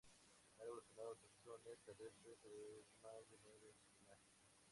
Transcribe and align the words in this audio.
Han 0.57 0.65
evolucionado 0.65 1.13
taxones 1.21 1.79
terrestres 1.83 2.39
en 2.43 2.83
más 3.03 3.29
de 3.29 3.37
nueve 3.43 3.71
linajes. 3.99 4.39